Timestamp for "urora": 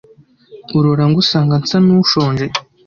0.77-1.03